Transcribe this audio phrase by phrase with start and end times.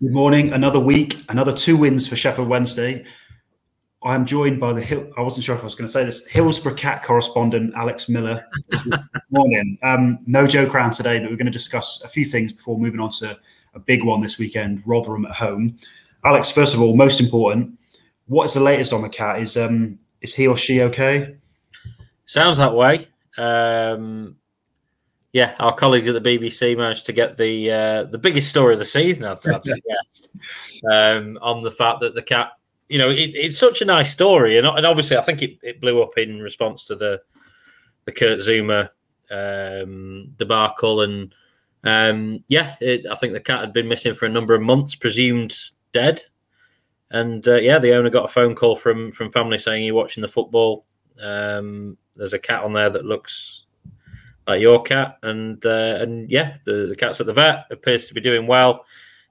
[0.00, 0.52] Good morning.
[0.52, 3.04] Another week, another two wins for Sheffield Wednesday.
[4.00, 5.12] I'm joined by the Hill.
[5.16, 6.24] I wasn't sure if I was going to say this.
[6.28, 8.46] Hillsborough Cat correspondent Alex Miller.
[8.70, 9.00] Good
[9.30, 9.76] morning.
[9.82, 13.00] Um, no Joe Crann today, but we're going to discuss a few things before moving
[13.00, 13.36] on to
[13.74, 14.86] a big one this weekend.
[14.86, 15.76] Rotherham at home.
[16.24, 17.76] Alex, first of all, most important,
[18.26, 19.40] what is the latest on the cat?
[19.40, 21.34] Is um is he or she okay?
[22.24, 23.08] Sounds that way.
[23.36, 24.36] Um,
[25.32, 28.78] yeah, our colleagues at the BBC managed to get the uh, the biggest story of
[28.78, 30.28] the season, I'd, I'd suggest,
[30.90, 32.52] um, on the fact that the cat.
[32.88, 35.78] You know, it, it's such a nice story, and, and obviously, I think it, it
[35.78, 37.20] blew up in response to the
[38.06, 38.88] the Kurt Zouma
[39.30, 41.34] um, debacle, and
[41.84, 44.94] um, yeah, it, I think the cat had been missing for a number of months,
[44.94, 45.54] presumed
[45.92, 46.22] dead,
[47.10, 50.22] and uh, yeah, the owner got a phone call from from family saying you're watching
[50.22, 50.86] the football.
[51.20, 53.66] Um, there's a cat on there that looks
[54.48, 58.14] like your cat, and uh, and yeah, the, the cat's at the vet appears to
[58.14, 58.84] be doing well,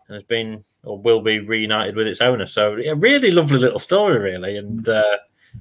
[0.08, 2.46] and has been or will be reunited with its owner.
[2.46, 5.18] So yeah, really lovely little story, really, and uh,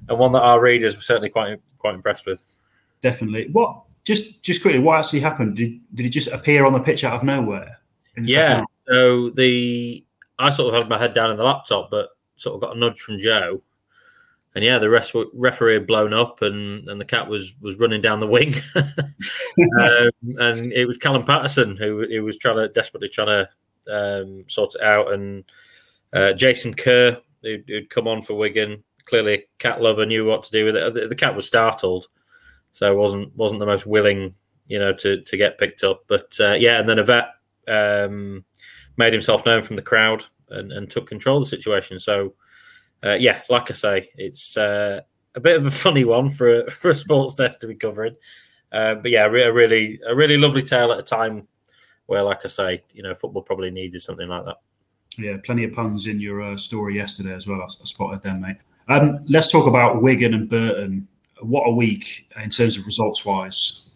[0.07, 2.43] and one that our readers were certainly quite quite impressed with.
[3.01, 3.49] Definitely.
[3.51, 5.57] What just just quickly, what actually happened?
[5.57, 7.79] Did did it just appear on the pitch out of nowhere?
[8.15, 8.63] Yeah.
[8.87, 10.05] So the
[10.37, 12.79] I sort of had my head down in the laptop, but sort of got a
[12.79, 13.61] nudge from Joe
[14.57, 18.01] and yeah, the rest referee had blown up, and, and the cat was was running
[18.01, 23.07] down the wing, um, and it was Callum Paterson who, who was trying to desperately
[23.07, 23.49] trying to
[23.93, 25.43] um, sort it out, and
[26.11, 28.83] uh, Jason Kerr who'd, who'd, come on for Wigan.
[29.05, 30.91] Clearly, cat lover knew what to do with it.
[30.95, 32.07] The, the, cat was startled,
[32.71, 34.33] so wasn't wasn't the most willing,
[34.65, 36.05] you know, to to get picked up.
[36.07, 37.27] But uh, yeah, and then a vet
[37.67, 38.43] um,
[38.97, 41.99] made himself known from the crowd and, and took control of the situation.
[41.99, 42.33] So
[43.05, 45.01] uh, yeah, like I say, it's uh,
[45.35, 48.15] a bit of a funny one for a, for a sports desk to be covering.
[48.71, 51.47] Uh, but yeah, a really a really lovely tale at a time
[52.07, 54.57] where, like I say, you know, football probably needed something like that.
[55.17, 57.61] Yeah, plenty of puns in your uh, story yesterday as well.
[57.61, 58.57] I, I spotted them, mate.
[58.87, 61.07] Um, let's talk about Wigan and Burton.
[61.41, 63.91] What a week in terms of results wise.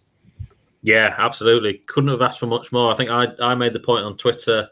[0.81, 1.81] Yeah, absolutely.
[1.86, 2.92] Couldn't have asked for much more.
[2.92, 4.68] I think I, I made the point on Twitter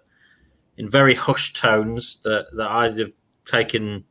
[0.78, 3.12] in very hushed tones that, that I'd have
[3.46, 4.03] taken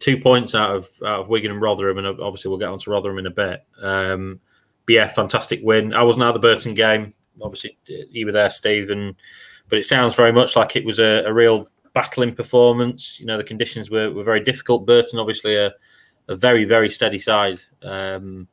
[0.00, 2.90] two points out of out of Wigan and Rotherham, and obviously we'll get on to
[2.90, 3.64] Rotherham in a bit.
[3.80, 4.40] Um,
[4.86, 5.94] but yeah, fantastic win.
[5.94, 7.14] I wasn't at the Burton game.
[7.40, 9.14] Obviously, you were there, Steve, and
[9.68, 13.20] but it sounds very much like it was a, a real battling performance.
[13.20, 14.86] You know, the conditions were, were very difficult.
[14.86, 15.72] Burton, obviously, a,
[16.28, 18.48] a very very steady side um,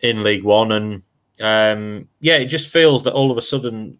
[0.00, 1.02] in League One, and
[1.40, 3.98] um, yeah, it just feels that all of a sudden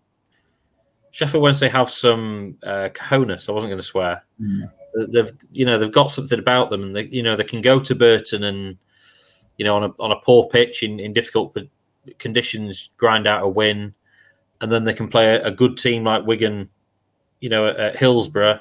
[1.12, 3.49] Sheffield Wednesday have some uh, cojones.
[3.49, 4.25] I wasn't going to swear.
[4.41, 7.60] Mm they've you know they've got something about them, and they you know they can
[7.60, 8.77] go to Burton and
[9.56, 11.56] you know on a on a poor pitch in, in difficult
[12.19, 13.94] conditions grind out a win,
[14.60, 16.69] and then they can play a, a good team like Wigan,
[17.41, 18.60] you know at, at Hillsborough,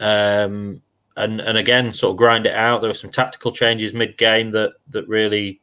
[0.00, 0.82] um,
[1.16, 2.80] and and again sort of grind it out.
[2.80, 5.60] There were some tactical changes mid game that that really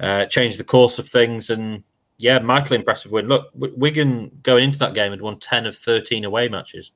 [0.00, 1.84] uh, changed the course of things, and
[2.18, 3.28] yeah, mightily impressive win.
[3.28, 6.92] Look, Wigan going into that game had won ten of thirteen away matches.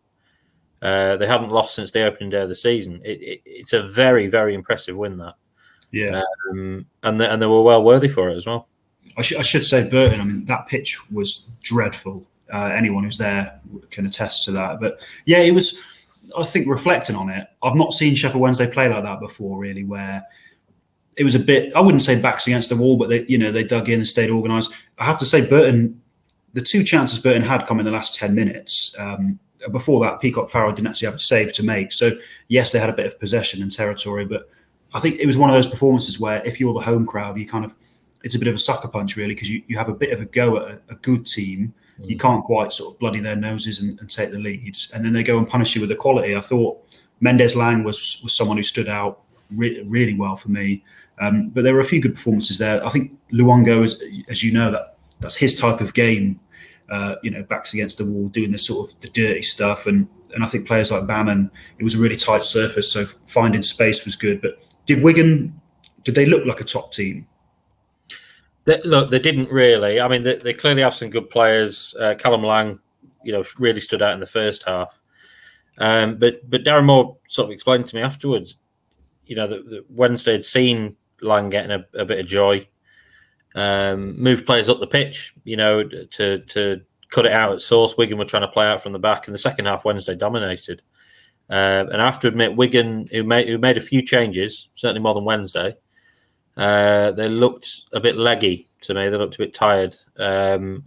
[0.86, 3.00] Uh, they haven't lost since the opening day of the season.
[3.04, 5.16] It, it, it's a very, very impressive win.
[5.16, 5.34] That,
[5.91, 8.69] yeah, um, and they, and they were well worthy for it as well.
[9.16, 10.20] I, sh- I should say Burton.
[10.20, 12.24] I mean, that pitch was dreadful.
[12.52, 13.60] Uh, anyone who's there
[13.91, 14.78] can attest to that.
[14.78, 15.82] But yeah, it was.
[16.38, 19.58] I think reflecting on it, I've not seen Sheffield Wednesday play like that before.
[19.58, 20.22] Really, where
[21.16, 21.74] it was a bit.
[21.74, 24.06] I wouldn't say backs against the wall, but they, you know, they dug in and
[24.06, 24.72] stayed organised.
[24.98, 26.00] I have to say, Burton.
[26.53, 28.94] The two chances Burton had come in the last ten minutes.
[29.00, 29.41] Um,
[29.72, 31.93] before that, Peacock Farrell didn't actually have a save to make.
[31.93, 32.12] So
[32.49, 34.49] yes, they had a bit of possession and territory, but
[34.94, 37.47] I think it was one of those performances where if you're the home crowd, you
[37.47, 37.75] kind of
[38.22, 40.21] it's a bit of a sucker punch really because you, you have a bit of
[40.21, 41.72] a go at a, a good team.
[42.00, 42.09] Mm.
[42.10, 45.12] You can't quite sort of bloody their noses and, and, take the lead, and then
[45.12, 46.34] they go and punish you with the quality.
[46.34, 46.83] I thought
[47.21, 49.22] Mendes Lang was was someone who stood out
[49.54, 50.83] re- really well for me.
[51.19, 52.84] Um, but there were a few good performances there.
[52.84, 56.38] I think Luongo, as, as you know, that that's his type of game
[56.88, 59.86] uh, you know, backs against the wall, doing the sort of the dirty stuff.
[59.86, 63.62] And and I think players like Bannan, it was a really tight surface, so finding
[63.62, 64.41] space was good.
[64.41, 65.60] But did Wigan,
[66.04, 67.27] did they look like a top team?
[68.65, 70.00] They, look, they didn't really.
[70.00, 71.94] I mean, they, they clearly have some good players.
[71.98, 72.80] Uh, Callum Lang,
[73.24, 75.00] you know, really stood out in the first half.
[75.78, 78.59] Um, but but Darren Moore sort of explained to me afterwards,
[79.27, 82.66] you know, that, that Wednesday had seen Lang getting a, a bit of joy
[83.56, 87.97] um, move players up the pitch, you know, to to cut it out at source.
[87.97, 89.26] Wigan were trying to play out from the back.
[89.26, 90.82] and the second half, Wednesday dominated.
[91.50, 95.03] Uh, and I have to admit, Wigan, who made who made a few changes, certainly
[95.03, 95.76] more than Wednesday,
[96.56, 99.08] uh, they looked a bit leggy to me.
[99.08, 99.97] They looked a bit tired.
[100.16, 100.84] Um,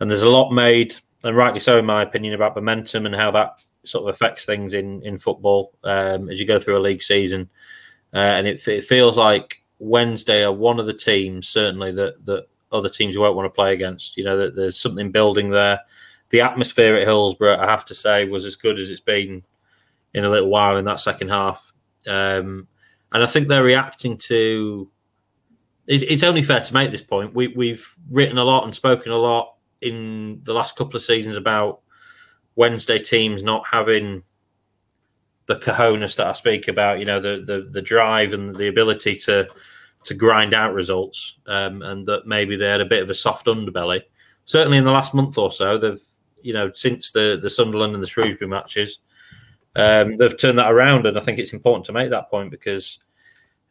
[0.00, 3.30] and there's a lot made and rightly so, in my opinion, about momentum and how
[3.30, 7.02] that sort of affects things in in football um, as you go through a league
[7.02, 7.48] season.
[8.12, 12.48] Uh, and it, it feels like Wednesday are one of the teams certainly that that
[12.72, 14.16] other teams you won't want to play against.
[14.16, 15.80] You know that there's something building there.
[16.30, 19.44] The atmosphere at Hillsborough, I have to say, was as good as it's been
[20.14, 21.72] in a little while in that second half.
[22.06, 22.66] Um,
[23.12, 24.90] and I think they're reacting to.
[25.86, 27.34] It's, it's, only fair to make this point.
[27.34, 31.36] We, we've written a lot and spoken a lot in the last couple of seasons
[31.36, 31.82] about
[32.56, 34.22] Wednesday teams not having
[35.46, 36.98] the cojones that I speak about.
[36.98, 39.48] You know, the the, the drive and the ability to
[40.04, 43.46] to grind out results, um, and that maybe they had a bit of a soft
[43.46, 44.02] underbelly.
[44.44, 46.02] Certainly in the last month or so, they've
[46.42, 48.98] you know since the the Sunderland and the Shrewsbury matches,
[49.76, 52.98] um, they've turned that around, and I think it's important to make that point because.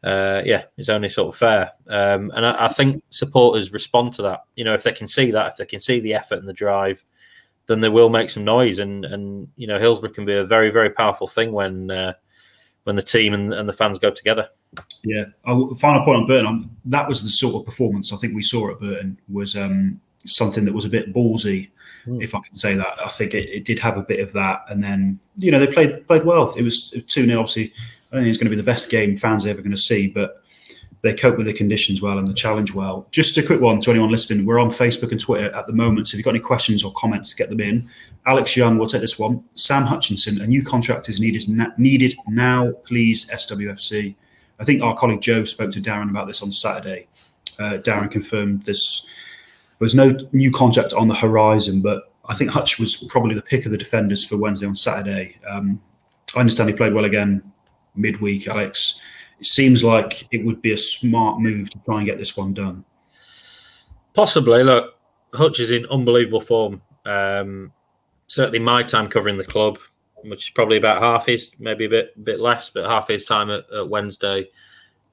[0.02, 4.20] Uh, yeah, it's only sort of fair, um, and I, I, think supporters respond to
[4.20, 4.40] that.
[4.54, 6.52] You know, if they can see that, if they can see the effort and the
[6.52, 7.02] drive,
[7.66, 8.78] then they will make some noise.
[8.78, 12.14] And and you know, Hillsborough can be a very very powerful thing when uh,
[12.84, 14.48] when the team and, and the fans go together.
[15.02, 15.26] Yeah.
[15.46, 16.46] Oh, final point on Burton.
[16.46, 20.00] Um, that was the sort of performance I think we saw at Burton was um,
[20.18, 21.70] something that was a bit ballsy
[22.06, 22.22] mm.
[22.22, 22.98] if I can say that.
[23.04, 25.66] I think it, it, did have a bit of that, and then you know they
[25.66, 26.52] played played well.
[26.54, 27.72] It was two 0 Obviously,
[28.10, 29.76] I don't think it's going to be the best game fans are ever going to
[29.76, 30.42] see, but
[31.04, 33.06] they cope with the conditions well and the challenge well.
[33.10, 36.08] Just a quick one to anyone listening: we're on Facebook and Twitter at the moment,
[36.08, 37.88] so if you've got any questions or comments, get them in.
[38.26, 39.44] Alex Young will take this one.
[39.54, 41.42] Sam Hutchinson, a new contract is needed
[41.76, 43.30] needed now, please.
[43.30, 44.16] SWFC.
[44.58, 47.06] I think our colleague Joe spoke to Darren about this on Saturday.
[47.58, 49.06] Uh, Darren confirmed this
[49.78, 53.66] there's no new contract on the horizon, but I think Hutch was probably the pick
[53.66, 55.36] of the defenders for Wednesday on Saturday.
[55.46, 55.82] Um,
[56.34, 57.42] I understand he played well again
[57.94, 59.02] midweek, Alex.
[59.38, 62.54] It seems like it would be a smart move to try and get this one
[62.54, 62.84] done.
[64.14, 64.62] Possibly.
[64.62, 64.94] Look,
[65.34, 66.80] Hutch is in unbelievable form.
[67.04, 67.72] Um,
[68.26, 69.78] certainly, my time covering the club,
[70.22, 73.50] which is probably about half his, maybe a bit bit less, but half his time
[73.50, 74.48] at, at Wednesday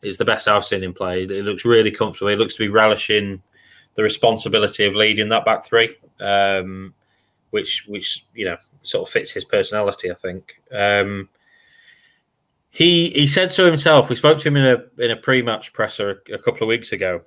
[0.02, 1.28] is the best I've seen him play.
[1.28, 2.30] He looks really comfortable.
[2.30, 3.42] He looks to be relishing
[3.96, 6.94] the responsibility of leading that back three, um,
[7.50, 10.62] which which you know sort of fits his personality, I think.
[10.72, 11.30] Um,
[12.72, 14.10] he he said so himself.
[14.10, 16.92] We spoke to him in a in a pre-match presser a, a couple of weeks
[16.92, 17.22] ago,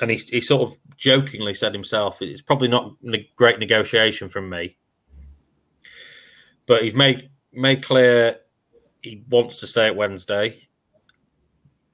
[0.00, 4.48] and he he sort of jokingly said himself, "It's probably not a great negotiation from
[4.48, 4.76] me,
[6.66, 8.38] but he's made made clear
[9.02, 10.56] he wants to stay at Wednesday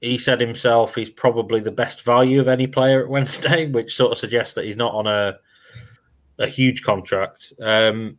[0.00, 4.12] he said himself he's probably the best value of any player at Wednesday, which sort
[4.12, 5.38] of suggests that he's not on a
[6.38, 7.54] a huge contract.
[7.62, 8.18] Um,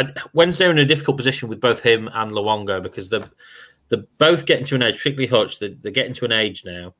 [0.00, 3.30] I, Wednesday are in a difficult position with both him and Luongo because they're,
[3.88, 6.94] they're both getting to an age, particularly Hutch, they're, they're getting to an age now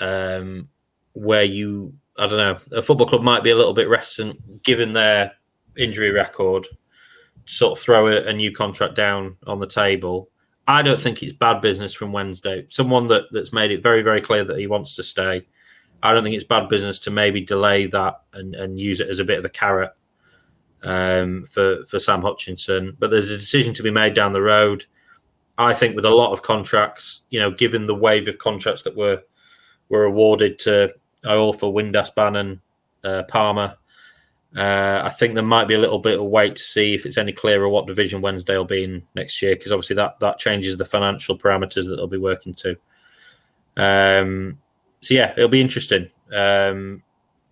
[0.00, 0.68] um,
[1.12, 4.92] where you, I don't know, a football club might be a little bit reticent given
[4.92, 5.32] their
[5.76, 6.66] injury record
[7.46, 10.30] to sort of throw a, a new contract down on the table.
[10.68, 12.66] I don't think it's bad business from Wednesday.
[12.70, 15.46] Someone that, that's made it very, very clear that he wants to stay.
[16.02, 19.18] I don't think it's bad business to maybe delay that and, and use it as
[19.18, 19.92] a bit of a carrot
[20.86, 22.96] um, for for Sam Hutchinson.
[22.98, 24.86] But there's a decision to be made down the road.
[25.58, 28.96] I think with a lot of contracts, you know, given the wave of contracts that
[28.96, 29.22] were
[29.88, 30.94] were awarded to
[31.24, 32.60] Iorfa, Windass, Bannan,
[33.04, 33.76] uh, Palmer,
[34.56, 37.18] uh, I think there might be a little bit of wait to see if it's
[37.18, 40.76] any clearer what division Wednesday will be in next year, because obviously that that changes
[40.76, 42.76] the financial parameters that they'll be working to.
[43.76, 44.58] Um,
[45.00, 46.10] so yeah, it'll be interesting.
[46.32, 47.02] Um,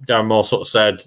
[0.07, 1.05] Darren Moore sort of said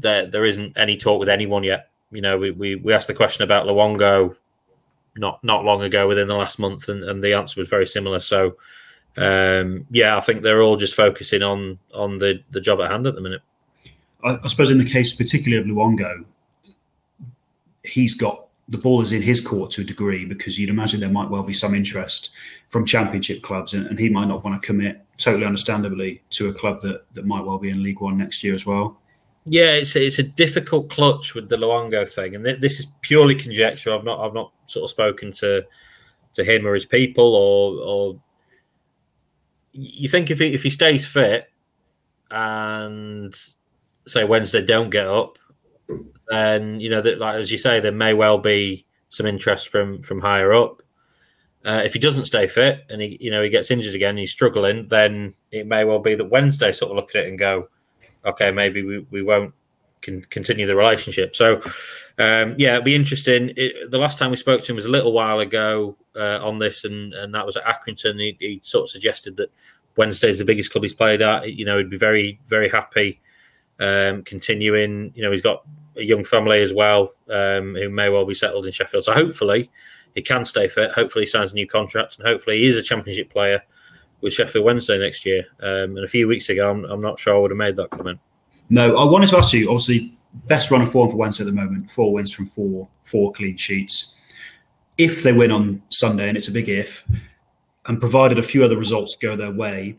[0.00, 1.90] that there isn't any talk with anyone yet.
[2.10, 4.36] You know, we, we, we asked the question about Luongo
[5.16, 8.20] not not long ago within the last month, and, and the answer was very similar.
[8.20, 8.56] So
[9.16, 13.06] um, yeah, I think they're all just focusing on on the the job at hand
[13.06, 13.42] at the minute.
[14.22, 16.24] I, I suppose in the case particularly of Luongo,
[17.82, 21.08] he's got the ball is in his court to a degree because you'd imagine there
[21.08, 22.30] might well be some interest
[22.68, 26.52] from championship clubs and, and, he might not want to commit totally understandably to a
[26.52, 28.98] club that, that might well be in League One next year as well.
[29.50, 32.86] Yeah, it's a, it's a difficult clutch with the Luongo thing, and th- this is
[33.00, 33.92] purely conjecture.
[33.94, 35.64] I've not I've not sort of spoken to
[36.34, 38.20] to him or his people, or or
[39.72, 41.50] you think if he if he stays fit
[42.30, 43.34] and
[44.06, 45.38] say Wednesday don't get up,
[46.28, 50.02] then you know that like as you say, there may well be some interest from
[50.02, 50.82] from higher up.
[51.64, 54.30] Uh, if he doesn't stay fit and he you know he gets injured again, he's
[54.30, 57.68] struggling, then it may well be that Wednesday sort of look at it and go,
[58.28, 59.54] okay, maybe we, we won't
[60.00, 61.34] can continue the relationship.
[61.34, 61.60] So
[62.18, 63.52] um, yeah, it'll be interesting.
[63.56, 66.58] It, the last time we spoke to him was a little while ago uh, on
[66.58, 68.20] this, and and that was at Accrington.
[68.20, 69.50] He, he sort of suggested that
[69.96, 71.52] Wednesday is the biggest club he's played at.
[71.52, 73.20] You know, he'd be very very happy
[73.80, 75.12] um, continuing.
[75.14, 75.64] You know, he's got
[75.96, 79.04] a young family as well um, who may well be settled in Sheffield.
[79.04, 79.70] So hopefully
[80.14, 80.92] he can stay fit.
[80.92, 83.62] Hopefully he signs a new contract, and hopefully he is a Championship player
[84.20, 85.46] with Sheffield Wednesday next year.
[85.60, 87.90] Um, and a few weeks ago, I'm, I'm, not sure I would have made that
[87.90, 88.18] comment.
[88.70, 89.68] No, I wanted to ask you.
[89.70, 90.12] Obviously,
[90.46, 91.90] best run of form for Wednesday at the moment.
[91.90, 94.14] Four wins from four, four clean sheets.
[94.96, 97.04] If they win on Sunday, and it's a big if,
[97.86, 99.96] and provided a few other results go their way,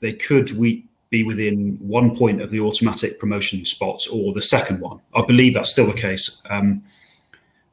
[0.00, 4.80] they could we be within one point of the automatic promotion spots or the second
[4.80, 5.00] one.
[5.14, 6.42] I believe that's still the case.
[6.50, 6.82] Um,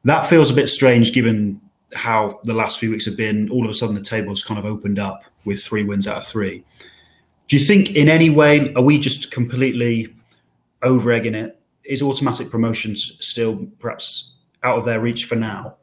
[0.04, 1.60] that feels a bit strange given
[1.96, 3.50] how the last few weeks have been.
[3.50, 6.26] All of a sudden, the table's kind of opened up with three wins out of
[6.26, 6.64] three.
[7.48, 10.14] Do you think, in any way, are we just completely
[10.82, 11.60] over egging it?
[11.84, 15.76] Is automatic promotions still perhaps out of their reach for now?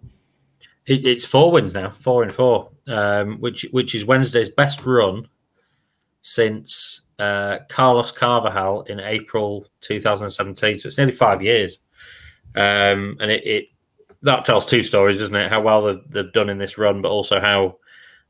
[0.85, 5.27] It, it's four wins now, four and four, um, which which is Wednesday's best run
[6.21, 10.79] since uh, Carlos Carvalhal in April 2017.
[10.79, 11.79] So it's nearly five years,
[12.55, 13.65] um, and it, it,
[14.23, 15.49] that tells two stories, doesn't it?
[15.49, 17.77] How well they've, they've done in this run, but also how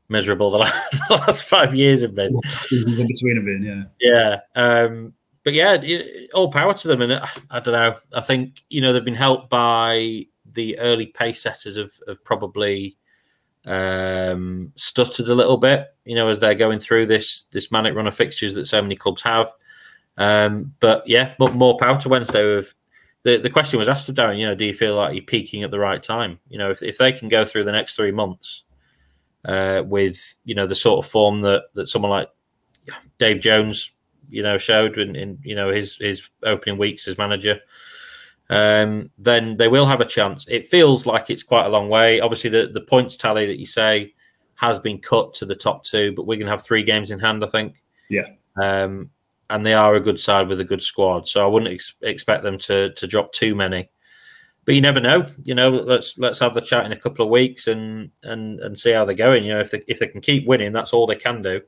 [0.08, 2.38] miserable the last, the last five years have been.
[2.70, 4.40] In between have been, yeah, yeah.
[4.54, 5.76] Um, but yeah,
[6.32, 7.96] all power to them, and I, I don't know.
[8.12, 12.96] I think you know they've been helped by the early pace setters have, have probably
[13.66, 18.06] um, stuttered a little bit, you know, as they're going through this this manic run
[18.06, 19.52] of fixtures that so many clubs have.
[20.16, 22.56] Um, but yeah, but more power to Wednesday.
[22.56, 22.74] With
[23.24, 25.62] the the question was asked of Darren, you know, do you feel like you're peaking
[25.62, 26.38] at the right time?
[26.48, 28.64] You know, if if they can go through the next three months
[29.44, 32.28] uh, with you know the sort of form that that someone like
[33.18, 33.90] Dave Jones,
[34.28, 37.58] you know, showed in, in you know his his opening weeks as manager
[38.50, 40.46] um, then they will have a chance.
[40.48, 42.20] It feels like it's quite a long way.
[42.20, 44.14] Obviously, the, the points tally that you say
[44.56, 47.18] has been cut to the top two, but we're going to have three games in
[47.18, 47.82] hand, I think.
[48.08, 48.26] Yeah.
[48.60, 49.10] Um,
[49.54, 52.42] and they are a good side with a good squad, so I wouldn't ex- expect
[52.42, 53.88] them to to drop too many.
[54.64, 55.26] But you never know.
[55.44, 58.78] You know, let's let's have the chat in a couple of weeks and and and
[58.78, 59.44] see how they're going.
[59.44, 61.60] You know, if they if they can keep winning, that's all they can do.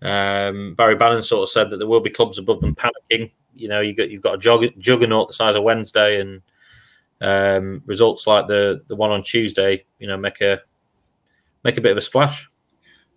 [0.00, 3.68] Um, Barry Bannan sort of said that there will be clubs above them panicking you
[3.68, 6.42] know you got you've got a jug- juggernaut the size of Wednesday, and
[7.20, 10.60] um, results like the the one on Tuesday, you know, make a
[11.64, 12.48] make a bit of a splash.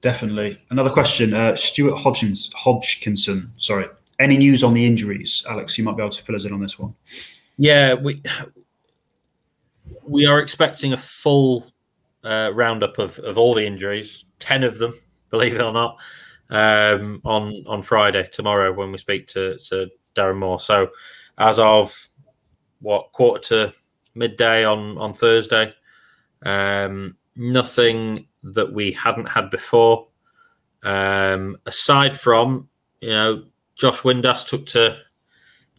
[0.06, 0.62] Definitely.
[0.70, 3.52] Another question, uh, Stuart Hodgins, Hodgkinson.
[3.58, 3.88] Sorry,
[4.20, 5.80] any news on the injuries, Alex?
[5.80, 6.94] You might be able to fill us in on this one.
[7.58, 8.22] Yeah, we
[10.04, 11.74] we are expecting a full
[12.24, 14.94] uh, roundup of, of all the injuries, ten of them,
[15.32, 16.00] believe it or not,
[16.52, 20.60] um, on on Friday tomorrow when we speak to to Darren Moore.
[20.60, 20.90] So
[21.40, 22.10] as of
[22.80, 23.74] what quarter to
[24.14, 25.74] midday on on Thursday,
[26.46, 30.08] um, nothing that we hadn't had before.
[30.84, 32.70] Um, aside from
[33.02, 33.44] you know
[33.76, 34.98] Josh Windass took to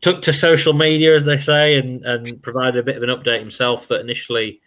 [0.01, 3.39] took to social media as they say and and provided a bit of an update
[3.39, 4.61] himself that initially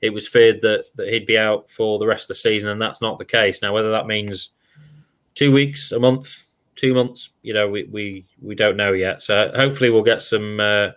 [0.00, 2.80] it was feared that that he'd be out for the rest of the season and
[2.80, 4.50] that's not the case now whether that means
[5.34, 6.46] two weeks a month
[6.76, 7.30] two months.
[7.42, 9.22] You know, we we, we don't know yet.
[9.22, 10.90] So hopefully we'll get some uh,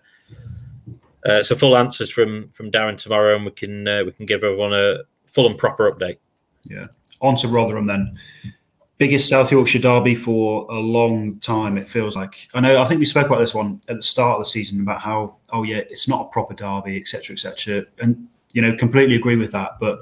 [1.26, 4.74] uh, full answers from from Darren tomorrow, and we can uh, we can give everyone
[4.74, 6.18] a full and proper update.
[6.70, 6.86] Yeah.
[7.22, 8.18] On to Rotherham then.
[8.98, 11.78] Biggest South Yorkshire derby for a long time.
[11.78, 12.82] It feels like I know.
[12.82, 15.38] I think we spoke about this one at the start of the season about how
[15.52, 17.86] oh yeah, it's not a proper derby, etc., etc.
[18.00, 19.78] And you know, completely agree with that.
[19.80, 20.00] But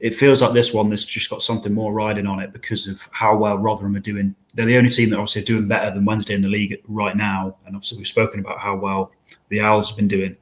[0.00, 3.08] it feels like this one, there's just got something more riding on it because of
[3.12, 4.34] how well Rotherham are doing.
[4.54, 7.16] They're the only team that obviously are doing better than Wednesday in the league right
[7.16, 7.56] now.
[7.64, 9.12] And obviously, we've spoken about how well
[9.48, 10.36] the Owls have been doing.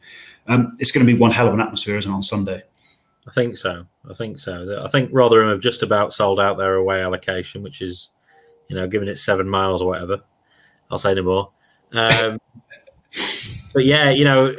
[0.46, 2.62] Um, it's going to be one hell of an atmosphere, isn't it, on Sunday?
[3.26, 3.86] I think so.
[4.08, 4.82] I think so.
[4.84, 8.10] I think Rotherham have just about sold out their away allocation, which is,
[8.68, 10.22] you know, given it seven miles or whatever.
[10.90, 11.52] I'll say no more.
[11.92, 12.38] Um,
[13.72, 14.54] but yeah, you know,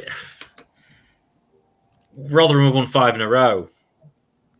[2.16, 3.68] Rotherham have won five in a row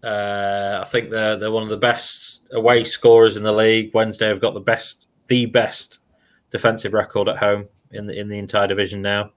[0.06, 3.90] uh, I think they're they're one of the best away scorers in the league.
[3.92, 5.98] Wednesday have got the best, the best
[6.52, 9.32] defensive record at home in the in the entire division now.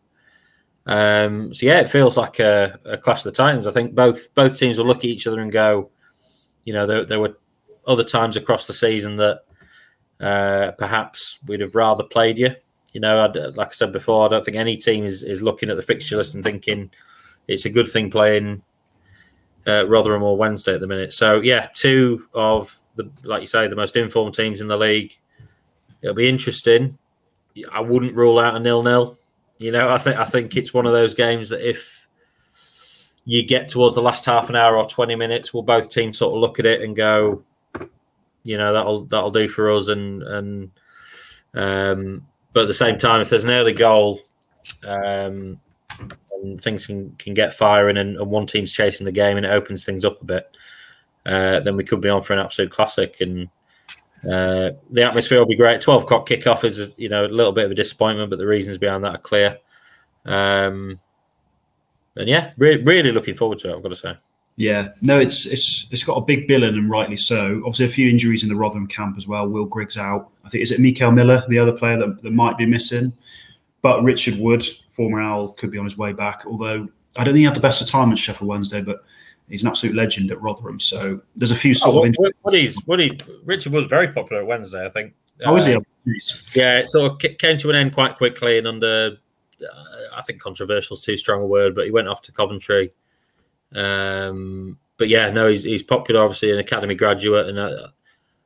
[0.85, 3.67] Um, so yeah, it feels like a, a, clash of the Titans.
[3.67, 5.91] I think both both teams will look at each other and go,
[6.63, 7.37] you know, there, there were
[7.85, 9.41] other times across the season that
[10.19, 12.55] uh, perhaps we'd have rather played you.
[12.93, 15.69] You know, I'd, like I said before, I don't think any team is, is looking
[15.69, 16.89] at the fixture list and thinking
[17.47, 18.63] it's a good thing playing
[19.67, 21.13] uh, Rotherham or Wednesday at the minute.
[21.13, 25.15] So yeah, two of the like you say the most informed teams in the league.
[26.01, 26.97] It'll be interesting.
[27.71, 29.17] I wouldn't rule out a nil-nil.
[29.59, 32.07] You know, I think I think it's one of those games that if
[33.25, 36.33] you get towards the last half an hour or twenty minutes, will both teams sort
[36.33, 37.43] of look at it and go,
[38.43, 40.71] you know, that'll that'll do for us, and and
[41.53, 44.21] um, but at the same time, if there's an early goal
[44.83, 45.59] um,
[46.31, 49.51] and things can, can get firing and, and, one team's chasing the game and it
[49.51, 50.57] opens things up a bit,
[51.25, 53.17] uh, then we could be on for an absolute classic.
[53.21, 53.49] And
[54.25, 55.81] uh, the atmosphere will be great.
[55.81, 58.77] 12 o'clock kickoff is, you know, a little bit of a disappointment, but the reasons
[58.77, 59.57] behind that are clear.
[60.25, 60.99] Um,
[62.15, 64.17] and yeah, re- really looking forward to it, I've got to say.
[64.57, 67.59] Yeah, no, it's it's it's got a big bill in, and rightly so.
[67.59, 69.47] Obviously, a few injuries in the Rotherham camp as well.
[69.47, 70.31] Will Griggs out.
[70.43, 73.13] I think is it Mickel Miller, the other player that, that might be missing.
[73.81, 76.43] But Richard Wood, former Owl, could be on his way back.
[76.45, 79.05] Although I don't think he had the best of time at Sheffield Wednesday, but
[79.49, 80.79] he's an absolute legend at Rotherham.
[80.79, 82.15] So there's a few sort oh, of.
[82.17, 85.13] What, what he's, what he, Richard was very popular at Wednesday, I think.
[85.43, 86.21] How was uh, he?
[86.53, 89.17] Yeah, it sort of came to an end quite quickly and under,
[89.61, 92.91] uh, I think controversial is too strong a word, but he went off to Coventry.
[93.73, 97.87] Um, but yeah, no, he's, he's popular, obviously, an academy graduate, and uh,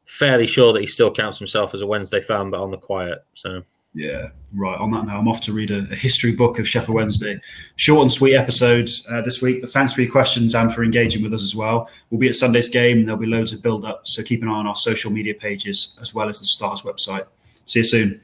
[0.06, 3.26] fairly sure that he still counts himself as a Wednesday fan, but on the quiet.
[3.34, 4.80] So yeah, right.
[4.80, 7.40] On that now, I'm off to read a, a history book of Sheffield Wednesday.
[7.76, 11.22] Short and sweet episode uh, this week, but thanks for your questions and for engaging
[11.22, 11.88] with us as well.
[12.10, 14.08] We'll be at Sunday's game, there'll be loads of build up.
[14.08, 17.28] So keep an eye on our social media pages as well as the Stars website.
[17.66, 18.22] See you soon.